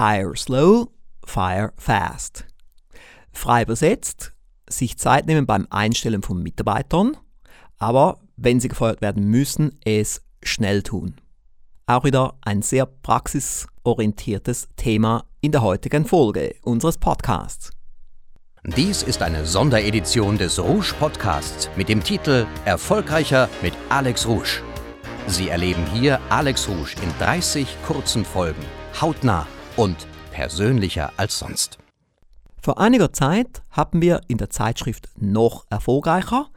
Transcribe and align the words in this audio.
Hire 0.00 0.34
slow, 0.34 0.88
fire 1.26 1.74
fast. 1.76 2.46
Frei 3.32 3.64
übersetzt, 3.64 4.32
sich 4.66 4.96
Zeit 4.96 5.26
nehmen 5.26 5.44
beim 5.44 5.66
Einstellen 5.68 6.22
von 6.22 6.42
Mitarbeitern, 6.42 7.18
aber 7.76 8.18
wenn 8.38 8.60
sie 8.60 8.68
gefeuert 8.68 9.02
werden 9.02 9.24
müssen, 9.24 9.78
es 9.84 10.22
schnell 10.42 10.82
tun. 10.82 11.16
Auch 11.84 12.04
wieder 12.04 12.38
ein 12.40 12.62
sehr 12.62 12.86
praxisorientiertes 12.86 14.70
Thema 14.76 15.26
in 15.42 15.52
der 15.52 15.60
heutigen 15.60 16.06
Folge 16.06 16.54
unseres 16.62 16.96
Podcasts. 16.96 17.70
Dies 18.64 19.02
ist 19.02 19.20
eine 19.20 19.44
Sonderedition 19.44 20.38
des 20.38 20.58
Rouge 20.58 20.94
Podcasts 20.98 21.68
mit 21.76 21.90
dem 21.90 22.02
Titel 22.02 22.46
Erfolgreicher 22.64 23.50
mit 23.60 23.74
Alex 23.90 24.26
Rouge. 24.26 24.62
Sie 25.26 25.50
erleben 25.50 25.84
hier 25.92 26.18
Alex 26.30 26.70
Rouge 26.70 26.96
in 27.02 27.12
30 27.18 27.68
kurzen 27.86 28.24
Folgen, 28.24 28.64
hautnah 28.98 29.46
und 29.80 30.06
persönlicher 30.30 31.10
als 31.16 31.38
sonst. 31.38 31.78
Vor 32.60 32.78
einiger 32.78 33.14
Zeit 33.14 33.62
hatten 33.70 34.02
wir 34.02 34.20
in 34.28 34.36
der 34.36 34.50
Zeitschrift 34.50 35.08
Noch 35.16 35.64
erfolgreicher 35.70 36.50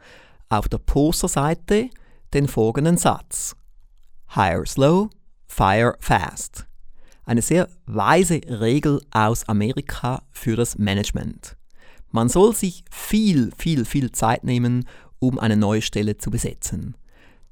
auf 0.50 0.68
der 0.68 0.76
Posterseite 0.76 1.88
den 2.34 2.48
folgenden 2.48 2.98
Satz. 2.98 3.56
Hire 4.34 4.66
slow, 4.66 5.08
fire 5.46 5.96
fast. 6.00 6.66
Eine 7.24 7.40
sehr 7.40 7.68
weise 7.86 8.42
Regel 8.46 9.00
aus 9.10 9.48
Amerika 9.48 10.22
für 10.30 10.54
das 10.54 10.76
Management. 10.76 11.56
Man 12.10 12.28
soll 12.28 12.54
sich 12.54 12.84
viel, 12.90 13.52
viel, 13.56 13.86
viel 13.86 14.12
Zeit 14.12 14.44
nehmen, 14.44 14.86
um 15.18 15.38
eine 15.38 15.56
neue 15.56 15.80
Stelle 15.80 16.18
zu 16.18 16.30
besetzen. 16.30 16.94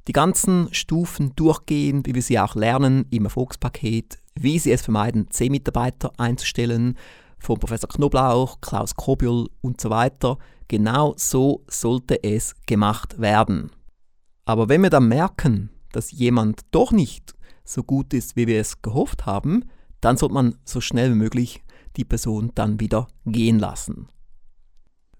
Die 0.06 0.12
ganzen 0.12 0.68
Stufen 0.74 1.34
durchgehen, 1.34 2.04
wie 2.04 2.14
wir 2.14 2.22
sie 2.22 2.38
auch 2.38 2.56
lernen 2.56 3.06
im 3.08 3.24
Erfolgspaket, 3.24 4.18
wie 4.34 4.58
sie 4.58 4.72
es 4.72 4.82
vermeiden, 4.82 5.30
C-Mitarbeiter 5.30 6.12
einzustellen, 6.18 6.96
von 7.38 7.58
Professor 7.58 7.88
Knoblauch, 7.88 8.60
Klaus 8.60 8.94
Kobiol 8.94 9.48
und 9.60 9.80
so 9.80 9.90
weiter. 9.90 10.38
Genau 10.68 11.14
so 11.16 11.64
sollte 11.68 12.22
es 12.22 12.54
gemacht 12.66 13.20
werden. 13.20 13.72
Aber 14.44 14.68
wenn 14.68 14.82
wir 14.82 14.90
dann 14.90 15.08
merken, 15.08 15.70
dass 15.92 16.12
jemand 16.12 16.62
doch 16.70 16.92
nicht 16.92 17.34
so 17.64 17.82
gut 17.82 18.14
ist, 18.14 18.36
wie 18.36 18.46
wir 18.46 18.60
es 18.60 18.80
gehofft 18.80 19.26
haben, 19.26 19.64
dann 20.00 20.16
sollte 20.16 20.34
man 20.34 20.56
so 20.64 20.80
schnell 20.80 21.10
wie 21.10 21.16
möglich 21.16 21.62
die 21.96 22.04
Person 22.04 22.52
dann 22.54 22.80
wieder 22.80 23.08
gehen 23.26 23.58
lassen. 23.58 24.08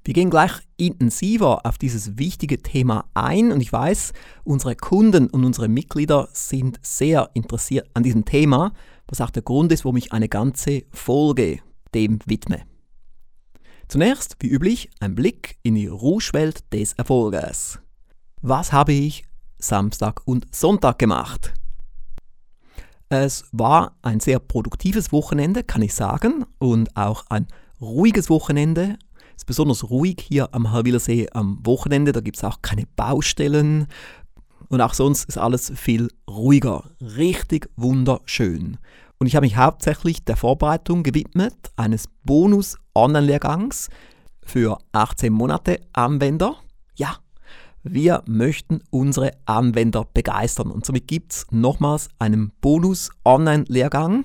Wir 0.05 0.15
gehen 0.15 0.31
gleich 0.31 0.53
intensiver 0.77 1.65
auf 1.65 1.79
dieses 1.79 2.19
wichtige 2.19 2.59
Thema 2.61 3.05
ein 3.15 3.53
und 3.53 3.61
ich 3.61 3.73
weiß, 3.73 4.13
unsere 4.43 4.75
Kunden 4.75 5.29
und 5.29 5.45
unsere 5.45 5.69
Mitglieder 5.69 6.29
sind 6.33 6.81
sehr 6.83 7.31
interessiert 7.35 7.89
an 7.95 8.03
diesem 8.03 8.25
Thema, 8.25 8.73
was 9.13 9.21
auch 9.21 9.31
der 9.31 9.43
Grund 9.43 9.71
ist, 9.73 9.85
warum 9.85 9.99
ich 9.99 10.13
eine 10.13 10.29
ganze 10.29 10.85
Folge 10.91 11.61
dem 11.95 12.19
widme. 12.25 12.63
Zunächst, 13.87 14.37
wie 14.41 14.49
üblich, 14.49 14.89
ein 15.01 15.15
Blick 15.15 15.59
in 15.63 15.75
die 15.75 15.87
Rouge-Welt 15.87 16.73
des 16.73 16.95
Erfolges. 16.95 17.79
Was 18.41 18.73
habe 18.73 18.95
ich 18.95 19.25
Samstag 19.59 20.23
und 20.25 20.47
Sonntag 20.55 20.99
gemacht? 20.99 21.53
Es 23.11 23.45
war 23.53 23.99
ein 24.01 24.19
sehr 24.19 24.39
produktives 24.39 25.13
Wochenende, 25.13 25.63
kann 25.63 25.83
ich 25.83 25.93
sagen, 25.93 26.47
und 26.59 26.97
auch 26.97 27.27
ein 27.29 27.47
ruhiges 27.83 28.31
Wochenende, 28.31 28.97
ist 29.37 29.45
besonders 29.45 29.91
ruhig 29.91 30.25
hier 30.27 30.55
am 30.55 30.71
Halwilersee 30.71 31.29
am 31.33 31.59
Wochenende. 31.67 32.13
Da 32.13 32.21
gibt 32.21 32.39
es 32.39 32.45
auch 32.45 32.63
keine 32.63 32.87
Baustellen. 32.97 33.89
Und 34.69 34.81
auch 34.81 34.95
sonst 34.95 35.25
ist 35.25 35.39
alles 35.39 35.73
viel 35.75 36.09
ruhiger. 36.29 36.91
Richtig 37.01 37.69
wunderschön. 37.77 38.79
Und 39.19 39.27
ich 39.27 39.37
habe 39.37 39.47
mich 39.47 39.57
hauptsächlich 39.57 40.25
der 40.25 40.37
Vorbereitung 40.37 41.03
gewidmet 41.03 41.55
eines 41.77 42.09
Bonus-Online-Lehrgangs 42.25 43.89
für 44.43 44.79
18 44.93 45.33
Monate 45.33 45.81
Anwender. 45.93 46.57
Ja, 46.97 47.19
wir 47.85 48.23
möchten 48.27 48.81
unsere 48.91 49.33
Anwender 49.45 50.07
begeistern. 50.13 50.71
Und 50.71 50.87
somit 50.87 51.07
gibt 51.07 51.33
es 51.33 51.47
nochmals 51.51 52.09
einen 52.19 52.53
Bonus-Online-Lehrgang 52.61 54.25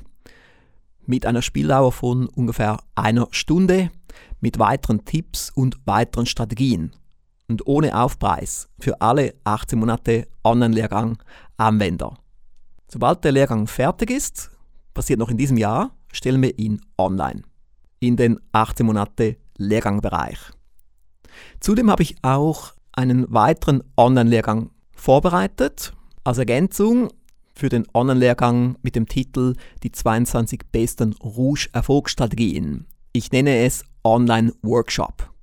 mit 1.06 1.26
einer 1.26 1.42
Spieldauer 1.42 1.92
von 1.92 2.28
ungefähr 2.28 2.80
einer 2.96 3.28
Stunde 3.32 3.92
mit 4.42 4.60
weiteren 4.60 5.06
Tipps 5.06 5.52
und 5.52 5.78
weiteren 5.86 6.26
Strategien 6.26 6.92
und 7.48 7.66
ohne 7.66 7.98
Aufpreis 7.98 8.70
für 8.80 9.02
alle 9.02 9.36
18 9.44 9.80
Monate 9.80 10.28
Online-Lehrgang 10.44 11.18
Anwender. 11.58 12.18
Sobald 12.90 13.24
der 13.24 13.32
Lehrgang 13.32 13.68
fertig 13.68 14.12
ist, 14.12 14.52
passiert 14.94 15.20
noch 15.20 15.30
in 15.30 15.38
diesem 15.38 15.58
Jahr, 15.58 15.92
stellen 16.12 16.42
wir 16.42 16.58
ihn 16.58 16.82
online 16.98 17.42
in 18.00 18.16
den 18.16 18.40
18 18.52 18.86
Monate 18.86 19.38
Lehrgangbereich. 19.58 20.38
Zudem 21.60 21.90
habe 21.90 22.04
ich 22.04 22.16
auch 22.22 22.74
einen 22.92 23.32
weiteren 23.32 23.84
Online-Lehrgang 23.96 24.72
vorbereitet 24.96 25.94
als 26.24 26.38
Ergänzung 26.38 27.10
für 27.54 27.70
den 27.70 27.86
Online-Lehrgang 27.94 28.78
mit 28.82 28.96
dem 28.96 29.08
Titel 29.08 29.56
Die 29.84 29.92
22 29.92 30.62
besten 30.72 31.14
Rouge-Erfolgsstrategien. 31.14 32.86
Ich 33.14 33.32
nenne 33.32 33.66
es 33.66 33.84
Online-Workshop. 34.04 35.37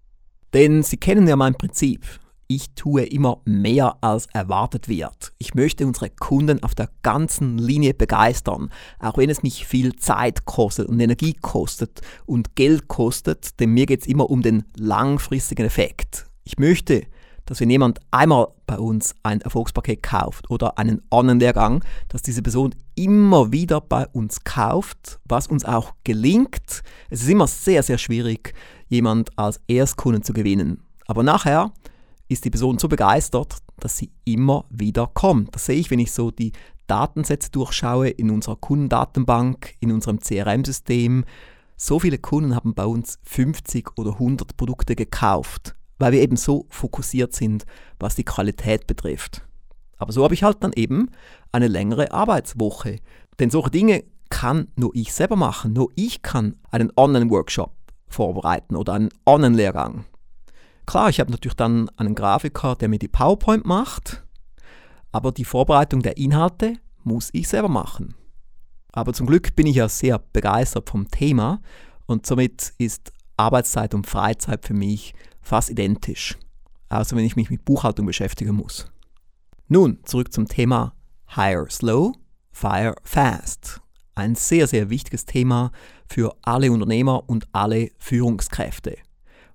Denn 0.55 0.85
Sie 0.85 0.99
kennen 0.99 1.27
ja 1.27 1.35
mein 1.35 1.57
Prinzip. 1.57 2.07
Ich 2.47 2.71
tue 2.77 3.03
immer 3.03 3.41
mehr, 3.45 3.97
als 4.03 4.27
erwartet 4.27 4.89
wird. 4.89 5.33
Ich 5.39 5.55
möchte 5.55 5.85
unsere 5.85 6.11
Kunden 6.11 6.63
auf 6.63 6.77
der 6.77 6.91
ganzen 7.03 7.59
Linie 7.59 7.93
begeistern, 7.93 8.71
auch 9.01 9.19
wenn 9.19 9.31
es 9.31 9.43
mich 9.43 9.67
viel 9.67 9.97
Zeit 9.97 10.45
kostet 10.45 10.89
und 10.89 11.01
Energie 11.01 11.33
kostet 11.33 12.03
und 12.25 12.55
Geld 12.55 12.87
kostet, 12.87 13.59
denn 13.59 13.71
mir 13.71 13.87
geht 13.87 14.03
es 14.03 14.07
immer 14.07 14.31
um 14.31 14.43
den 14.43 14.63
langfristigen 14.77 15.67
Effekt. 15.67 16.27
Ich 16.45 16.57
möchte, 16.57 17.03
dass 17.47 17.61
wenn 17.61 17.71
jemand 17.71 18.01
einmal 18.11 18.49
bei 18.67 18.79
uns 18.79 19.15
ein 19.23 19.41
Erfolgspaket 19.41 20.03
kauft 20.03 20.51
oder 20.51 20.79
einen 20.79 21.03
Online-Lehrgang, 21.11 21.85
dass 22.09 22.23
diese 22.23 22.43
Person 22.43 22.75
immer 22.95 23.53
wieder 23.53 23.81
bei 23.81 24.07
uns 24.09 24.45
kauft, 24.45 25.21
was 25.25 25.47
uns 25.47 25.65
auch 25.65 25.95
gelingt. 26.05 26.83
Es 27.11 27.23
ist 27.23 27.29
immer 27.29 27.47
sehr, 27.47 27.83
sehr 27.83 27.99
schwierig, 27.99 28.55
jemand 28.89 29.37
als 29.39 29.61
Erstkunden 29.67 30.23
zu 30.23 30.33
gewinnen. 30.33 30.83
Aber 31.07 31.23
nachher 31.23 31.73
ist 32.29 32.45
die 32.45 32.51
Person 32.51 32.79
so 32.79 32.89
begeistert, 32.89 33.59
dass 33.79 33.99
sie 33.99 34.11
immer 34.25 34.65
wieder 34.71 35.11
kommt. 35.13 35.55
Das 35.55 35.67
sehe 35.67 35.77
ich, 35.77 35.91
wenn 35.91 35.99
ich 35.99 36.13
so 36.13 36.31
die 36.31 36.53
Datensätze 36.87 37.51
durchschaue 37.51 38.09
in 38.09 38.31
unserer 38.31 38.57
Kundendatenbank, 38.57 39.75
in 39.81 39.93
unserem 39.93 40.21
CRM-System. 40.21 41.25
So 41.77 41.99
viele 41.99 42.19
Kunden 42.19 42.55
haben 42.55 42.75
bei 42.75 42.87
uns 42.87 43.19
50 43.25 43.99
oder 43.99 44.13
100 44.13 44.57
Produkte 44.57 44.95
gekauft 44.95 45.75
weil 46.05 46.13
wir 46.13 46.21
eben 46.21 46.37
so 46.37 46.67
fokussiert 46.69 47.35
sind, 47.35 47.65
was 47.99 48.15
die 48.15 48.25
Qualität 48.25 48.87
betrifft. 48.87 49.41
Aber 49.97 50.13
so 50.13 50.23
habe 50.23 50.35
ich 50.35 50.43
halt 50.43 50.63
dann 50.63 50.75
eben 50.75 51.11
eine 51.51 51.67
längere 51.67 52.13
Arbeitswoche. 52.13 52.99
Denn 53.39 53.49
solche 53.49 53.71
Dinge 53.71 54.05
kann 54.29 54.69
nur 54.77 54.95
ich 54.95 55.15
selber 55.15 55.37
machen. 55.37 55.73
Nur 55.73 55.89
ich 55.95 56.21
kann 56.21 56.59
einen 56.71 56.93
Online-Workshop 56.95 57.73
vorbereiten 58.07 58.77
oder 58.77 58.93
einen 58.93 59.09
Online-Lehrgang. 59.25 60.05
Klar, 60.85 61.09
ich 61.09 61.21
habe 61.21 61.31
natürlich 61.31 61.57
dann 61.57 61.89
einen 61.97 62.15
Grafiker, 62.15 62.77
der 62.77 62.91
mir 62.91 62.99
die 62.99 63.09
PowerPoint 63.09 63.65
macht, 63.65 64.23
aber 65.11 65.33
die 65.33 65.47
Vorbereitung 65.47 66.03
der 66.03 66.19
Inhalte 66.19 66.75
muss 67.03 67.31
ich 67.33 67.49
selber 67.49 67.71
machen. 67.71 68.15
Aber 68.93 69.15
zum 69.15 69.27
Glück 69.27 69.57
bin 69.57 69.67
ich 69.67 69.77
ja 69.77 69.89
sehr 69.89 70.19
begeistert 70.19 70.91
vom 70.91 71.09
Thema 71.09 71.63
und 72.05 72.27
somit 72.27 72.75
ist 72.77 73.11
Arbeitszeit 73.39 73.95
und 73.95 74.07
Freizeit 74.07 74.67
für 74.67 74.75
mich 74.75 75.15
fast 75.45 75.71
identisch, 75.71 76.37
außer 76.89 77.15
wenn 77.15 77.25
ich 77.25 77.37
mich 77.37 77.51
mit 77.51 77.65
Buchhaltung 77.65 78.07
beschäftigen 78.07 78.57
muss. 78.57 78.91
Nun, 79.69 79.99
zurück 80.05 80.33
zum 80.33 80.49
Thema 80.49 80.95
Hire 81.35 81.67
Slow, 81.71 82.13
Fire 82.51 82.95
Fast. 83.03 83.81
Ein 84.15 84.35
sehr, 84.35 84.67
sehr 84.67 84.91
wichtiges 84.91 85.27
Thema 85.27 85.73
für 86.09 86.37
alle 86.43 86.71
Unternehmer 86.71 87.29
und 87.29 87.49
alle 87.53 87.91
Führungskräfte. 87.99 88.97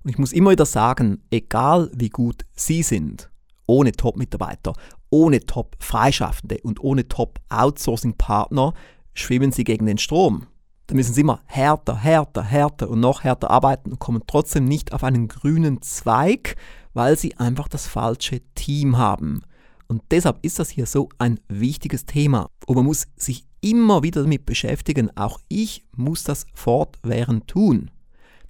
Und 0.02 0.10
ich 0.10 0.18
muss 0.18 0.32
immer 0.32 0.50
wieder 0.50 0.66
sagen, 0.66 1.22
egal 1.30 1.90
wie 1.94 2.08
gut 2.08 2.44
Sie 2.54 2.82
sind, 2.82 3.30
ohne 3.66 3.92
Top-Mitarbeiter, 3.92 4.74
ohne 5.10 5.40
Top-Freischaffende 5.40 6.58
und 6.62 6.80
ohne 6.80 7.08
Top-Outsourcing-Partner 7.08 8.74
schwimmen 9.14 9.52
Sie 9.52 9.64
gegen 9.64 9.86
den 9.86 9.98
Strom 9.98 10.46
dann 10.90 10.96
müssen 10.96 11.14
sie 11.14 11.20
immer 11.20 11.40
härter, 11.46 11.96
härter, 11.96 12.42
härter 12.42 12.90
und 12.90 12.98
noch 12.98 13.22
härter 13.22 13.48
arbeiten 13.48 13.92
und 13.92 14.00
kommen 14.00 14.24
trotzdem 14.26 14.64
nicht 14.64 14.92
auf 14.92 15.04
einen 15.04 15.28
grünen 15.28 15.82
Zweig, 15.82 16.56
weil 16.94 17.16
sie 17.16 17.36
einfach 17.36 17.68
das 17.68 17.86
falsche 17.86 18.40
Team 18.56 18.98
haben. 18.98 19.42
Und 19.86 20.02
deshalb 20.10 20.40
ist 20.42 20.58
das 20.58 20.68
hier 20.68 20.86
so 20.86 21.08
ein 21.18 21.38
wichtiges 21.46 22.06
Thema. 22.06 22.50
Und 22.66 22.74
man 22.74 22.86
muss 22.86 23.06
sich 23.14 23.46
immer 23.60 24.02
wieder 24.02 24.22
damit 24.22 24.46
beschäftigen. 24.46 25.16
Auch 25.16 25.38
ich 25.46 25.84
muss 25.94 26.24
das 26.24 26.44
fortwährend 26.54 27.46
tun. 27.46 27.92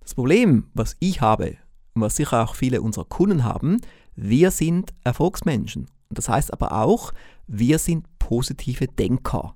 Das 0.00 0.14
Problem, 0.14 0.70
was 0.72 0.96
ich 0.98 1.20
habe 1.20 1.58
und 1.92 2.00
was 2.00 2.16
sicher 2.16 2.42
auch 2.42 2.54
viele 2.54 2.80
unserer 2.80 3.04
Kunden 3.04 3.44
haben, 3.44 3.82
wir 4.16 4.50
sind 4.50 4.94
Erfolgsmenschen. 5.04 5.88
Das 6.08 6.30
heißt 6.30 6.54
aber 6.54 6.72
auch, 6.72 7.12
wir 7.46 7.78
sind 7.78 8.06
positive 8.18 8.86
Denker. 8.86 9.54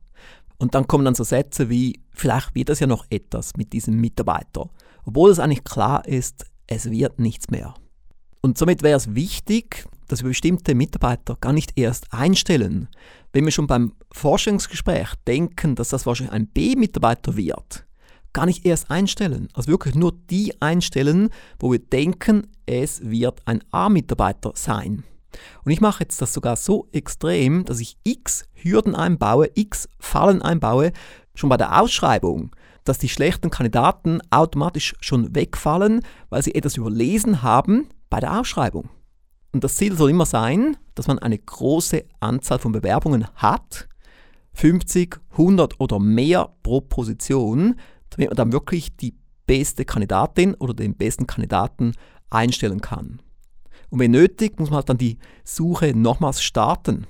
Und 0.65 0.75
dann 0.75 0.87
kommen 0.87 1.05
dann 1.05 1.15
so 1.15 1.25
Sätze 1.25 1.69
wie, 1.69 2.01
vielleicht 2.11 2.55
wird 2.55 2.71
das 2.71 2.81
ja 2.81 2.87
noch 2.87 3.05
etwas 3.11 3.53
mit 3.59 3.75
diesem 3.75 4.01
Mitarbeiter, 4.01 4.71
obwohl 5.05 5.31
es 5.31 5.39
eigentlich 5.39 5.63
klar 5.63 6.09
ist, 6.09 6.47
es 6.67 6.91
wird 6.91 7.21
nichts 7.21 7.51
mehr. 7.51 7.75
Und 8.41 8.57
somit 8.57 8.83
wäre 8.83 8.97
es 8.97 9.15
wichtig, 9.15 9.85
dass 10.09 10.23
wir 10.23 10.29
bestimmte 10.29 10.75
Mitarbeiter 10.75 11.37
gar 11.39 11.53
nicht 11.53 11.79
erst 11.79 12.15
einstellen. 12.15 12.89
Wenn 13.35 13.45
wir 13.45 13.53
schon 13.53 13.67
beim 13.67 13.93
Forschungsgespräch 14.11 15.09
denken, 15.27 15.75
dass 15.75 15.91
das 15.91 16.07
wahrscheinlich 16.07 16.33
ein 16.33 16.47
B-Mitarbeiter 16.47 17.37
wird, 17.37 17.85
gar 18.33 18.47
nicht 18.47 18.65
erst 18.65 18.91
einstellen. 18.91 19.49
Also 19.53 19.71
wirklich 19.71 19.95
nur 19.95 20.13
die 20.31 20.63
einstellen, 20.63 21.29
wo 21.59 21.73
wir 21.73 21.79
denken, 21.79 22.47
es 22.65 23.03
wird 23.05 23.43
ein 23.45 23.63
A-Mitarbeiter 23.71 24.53
sein. 24.55 25.05
Und 25.65 25.73
ich 25.73 25.81
mache 25.81 26.05
jetzt 26.05 26.21
das 26.21 26.33
sogar 26.33 26.57
so 26.57 26.89
extrem, 26.93 27.65
dass 27.65 27.81
ich 27.81 27.97
x 28.05 28.45
Hürden 28.55 28.95
einbaue, 28.95 29.51
x 29.55 29.89
Fallen 29.99 30.43
einbaue, 30.43 30.93
schon 31.35 31.51
bei 31.51 31.57
der 31.57 31.81
Ausschreibung, 31.81 32.51
dass 32.85 32.99
die 32.99 33.09
schlechten 33.09 33.51
Kandidaten 33.51 34.21
automatisch 34.31 34.95
schon 35.01 35.35
wegfallen, 35.35 36.01
weil 36.29 36.43
sie 36.43 36.55
etwas 36.55 36.77
überlesen 36.77 37.43
haben 37.43 37.89
bei 38.11 38.21
der 38.21 38.39
Ausschreibung. 38.39 38.91
Und 39.53 39.65
das 39.65 39.77
Ziel 39.77 39.97
soll 39.97 40.11
immer 40.11 40.27
sein, 40.27 40.77
dass 40.95 41.07
man 41.07 41.19
eine 41.19 41.39
große 41.39 42.05
Anzahl 42.21 42.59
von 42.59 42.73
Bewerbungen 42.73 43.29
hat, 43.37 43.89
50, 44.55 45.21
100 45.33 45.81
oder 45.81 45.99
mehr 45.99 46.51
pro 46.63 46.81
Position, 46.81 47.77
damit 48.11 48.31
man 48.31 48.37
dann 48.37 48.53
wirklich 48.53 48.97
die 48.97 49.15
beste 49.47 49.85
Kandidatin 49.85 50.55
oder 50.55 50.75
den 50.75 50.97
besten 50.97 51.27
Kandidaten 51.27 51.93
einstellen 52.31 52.81
kann. 52.81 53.21
Und 53.95 54.01
wenn 54.01 54.11
nötig, 54.11 54.59
muss 54.59 54.71
man 54.71 54.79
halt 54.79 54.89
dann 54.89 54.99
die 54.99 55.19
Suche 55.45 55.95
nochmals 55.95 56.43
starten. 56.43 57.07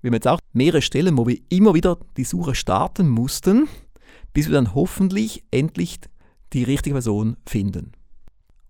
Wir 0.00 0.08
haben 0.08 0.14
jetzt 0.14 0.26
auch 0.26 0.40
mehrere 0.54 0.80
Stellen, 0.80 1.18
wo 1.18 1.26
wir 1.26 1.36
immer 1.50 1.74
wieder 1.74 1.98
die 2.16 2.24
Suche 2.24 2.54
starten 2.54 3.10
mussten, 3.10 3.68
bis 4.32 4.46
wir 4.46 4.54
dann 4.54 4.74
hoffentlich 4.74 5.44
endlich 5.50 5.98
die 6.54 6.64
richtige 6.64 6.94
Person 6.94 7.36
finden. 7.46 7.92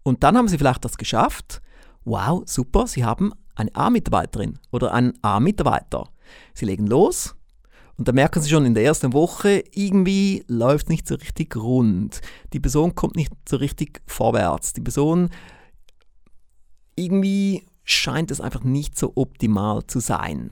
Und 0.02 0.25
dann 0.25 0.37
haben 0.37 0.49
Sie 0.49 0.58
vielleicht 0.58 0.85
das 0.85 0.96
geschafft. 0.96 1.62
Wow, 2.05 2.43
super, 2.44 2.88
Sie 2.88 3.05
haben 3.05 3.32
eine 3.55 3.73
A-Mitarbeiterin 3.73 4.58
oder 4.73 4.93
einen 4.93 5.12
A-Mitarbeiter. 5.23 6.08
Sie 6.55 6.67
legen 6.67 6.88
los 6.88 7.37
und 7.96 8.08
da 8.08 8.12
merken 8.12 8.43
Sie 8.43 8.50
schon 8.50 8.67
in 8.67 8.75
der 8.75 8.82
ersten 8.82 9.12
Woche, 9.12 9.62
irgendwie 9.70 10.43
läuft 10.49 10.88
nicht 10.88 11.06
so 11.06 11.14
richtig 11.14 11.55
rund. 11.55 12.20
Die 12.52 12.58
Person 12.58 12.96
kommt 12.96 13.14
nicht 13.14 13.31
so 13.49 13.58
richtig 13.58 14.02
vorwärts. 14.08 14.73
Die 14.73 14.81
Person 14.81 15.31
irgendwie 16.99 17.65
scheint 17.85 18.31
es 18.31 18.41
einfach 18.41 18.65
nicht 18.65 18.99
so 18.99 19.12
optimal 19.15 19.87
zu 19.87 20.00
sein. 20.00 20.50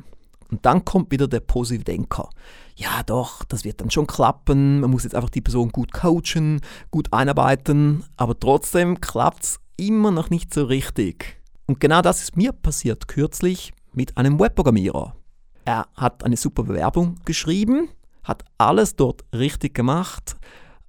Und 0.51 0.65
dann 0.65 0.85
kommt 0.85 1.11
wieder 1.11 1.27
der 1.27 1.41
positive 1.41 1.85
Denker. 1.85 2.31
Ja, 2.77 3.03
doch, 3.05 3.45
das 3.45 3.65
wird 3.65 3.81
dann 3.81 3.91
schon 3.91 4.07
klappen. 4.07 4.81
Man 4.81 4.91
muss 4.91 5.05
jetzt 5.05 5.15
einfach 5.15 5.31
die 5.31 5.41
Person 5.41 5.71
gut 5.71 5.93
coachen, 5.93 6.61
gut 6.91 7.13
einarbeiten, 7.13 8.05
aber 8.17 8.39
trotzdem 8.39 9.01
klappt 9.01 9.43
es 9.43 9.59
immer 9.77 10.11
noch 10.11 10.31
nicht 10.31 10.55
so 10.55 10.65
richtig. 10.65 11.41
Und 11.67 11.81
genau 11.81 12.01
das 12.01 12.23
ist 12.23 12.37
mir 12.37 12.53
passiert 12.53 13.09
kürzlich 13.09 13.73
mit 13.93 14.17
einem 14.17 14.39
Webprogrammierer. 14.39 15.17
Er 15.65 15.89
hat 15.97 16.23
eine 16.23 16.37
super 16.37 16.63
Bewerbung 16.63 17.17
geschrieben, 17.25 17.89
hat 18.23 18.45
alles 18.57 18.95
dort 18.95 19.25
richtig 19.35 19.75
gemacht, 19.75 20.37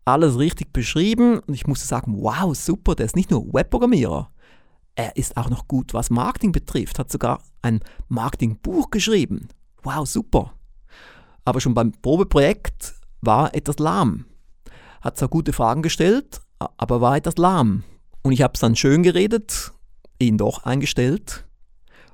alles 0.06 0.38
richtig 0.38 0.72
beschrieben 0.72 1.40
und 1.40 1.54
ich 1.54 1.66
musste 1.66 1.88
sagen, 1.88 2.16
wow, 2.22 2.56
super, 2.56 2.94
der 2.94 3.08
ist 3.08 3.16
nicht 3.16 3.32
nur 3.32 3.52
Webprogrammierer, 3.54 4.30
er 4.98 5.16
ist 5.16 5.38
auch 5.38 5.50
noch 5.50 5.68
gut, 5.68 5.94
was 5.94 6.10
Marketing 6.10 6.52
betrifft, 6.52 6.98
hat 6.98 7.12
sogar 7.12 7.44
ein 7.62 7.82
Marketingbuch 8.08 8.90
geschrieben. 8.90 9.48
Wow, 9.84 10.08
super. 10.08 10.54
Aber 11.46 11.62
schon 11.62 11.76
beim 11.76 11.92
Probeprojekt 11.92 12.96
war 13.22 13.54
etwas 13.54 13.78
lahm. 13.78 14.26
Hat 15.02 15.18
zwar 15.18 15.30
gute 15.30 15.54
Fragen 15.54 15.84
gestellt, 15.84 16.42
aber 16.58 17.00
war 17.00 17.16
etwas 17.16 17.38
lahm. 17.38 17.84
Und 18.24 18.32
ich 18.32 18.42
habe 18.42 18.54
es 18.56 18.60
dann 18.60 18.76
schön 18.76 19.04
geredet, 19.04 19.72
ihn 20.18 20.40
doch 20.40 20.64
eingestellt. 20.64 21.46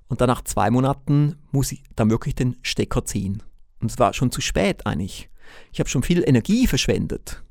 Und 0.09 0.19
dann 0.19 0.27
nach 0.27 0.43
zwei 0.43 0.69
Monaten 0.69 1.37
muss 1.51 1.71
ich 1.71 1.83
dann 1.95 2.09
wirklich 2.09 2.35
den 2.35 2.57
Stecker 2.63 3.05
ziehen. 3.05 3.41
Und 3.79 3.91
es 3.91 3.97
war 3.97 4.13
schon 4.13 4.29
zu 4.29 4.41
spät 4.41 4.85
eigentlich. 4.85 5.29
Ich 5.71 5.79
habe 5.79 5.89
schon 5.89 6.03
viel 6.03 6.21
Energie 6.27 6.67
verschwendet. 6.67 7.43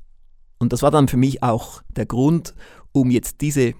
Und 0.59 0.73
das 0.73 0.83
war 0.83 0.91
dann 0.91 1.07
für 1.07 1.17
mich 1.17 1.41
auch 1.41 1.81
der 1.89 2.05
Grund, 2.05 2.53
um 2.91 3.09
jetzt 3.09 3.41
diese 3.41 3.73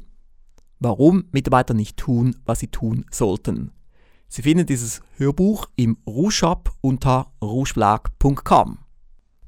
Warum 0.79 1.25
Mitarbeiter 1.33 1.75
nicht 1.75 1.97
tun, 1.97 2.37
was 2.45 2.61
sie 2.61 2.69
tun 2.69 3.07
sollten. 3.11 3.73
Sie 4.29 4.43
finden 4.43 4.67
dieses 4.67 5.01
Hörbuch 5.17 5.67
im 5.77 5.99
Rouge-Shop 6.07 6.73
unter 6.81 7.33
rougeblag.com. 7.43 8.79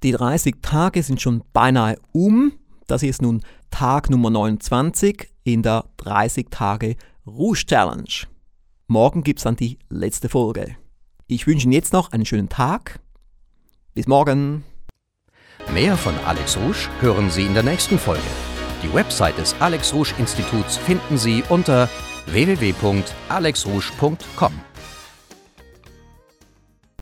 Die 0.02 0.12
30 0.12 0.56
Tage 0.62 1.02
sind 1.02 1.20
schon 1.20 1.42
beinahe 1.52 1.99
um 2.12 2.52
das 2.88 3.04
ist 3.04 3.23
nun 3.23 3.42
Tag 3.70 4.11
Nummer 4.11 4.30
29 4.30 5.28
in 5.44 5.62
der 5.62 5.85
30 5.99 6.49
Tage 6.50 6.97
Rouge 7.26 7.66
Challenge. 7.66 8.26
Morgen 8.87 9.23
gibt 9.23 9.40
es 9.40 9.44
dann 9.44 9.56
die 9.56 9.78
letzte 9.90 10.30
Folge. 10.30 10.75
Ich 11.26 11.47
wünsche 11.47 11.64
Ihnen 11.64 11.75
jetzt 11.75 11.92
noch 11.92 12.12
einen 12.12 12.25
schönen 12.25 12.49
Tag. 12.49 13.00
Bis 13.92 14.06
morgen. 14.06 14.64
Mehr 15.75 15.99
von 15.99 16.14
Alex 16.25 16.56
Rouge 16.56 16.88
hören 17.00 17.30
Sie 17.30 17.44
in 17.44 17.52
der 17.52 17.62
nächsten 17.62 17.99
Folge. 17.99 18.23
Die 18.82 18.94
Website 18.94 19.37
des 19.37 19.54
Alex 19.61 19.92
Rouge 19.92 20.14
Instituts 20.18 20.78
finden 20.78 21.18
Sie 21.18 21.44
unter 21.50 21.90
www.alexrouge.com. 22.26 24.68